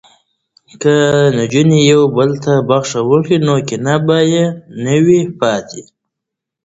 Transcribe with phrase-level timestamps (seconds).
[0.81, 0.93] که
[1.37, 4.19] نجونې یو بل ته بخښنه وکړي نو کینه به
[4.83, 5.81] نه وي پاتې.